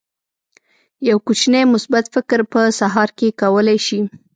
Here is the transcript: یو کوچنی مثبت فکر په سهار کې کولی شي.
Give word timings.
یو 1.07 1.17
کوچنی 1.27 1.63
مثبت 1.73 2.05
فکر 2.15 2.39
په 2.51 2.61
سهار 2.79 3.09
کې 3.17 3.27
کولی 3.41 3.77
شي. 3.85 3.99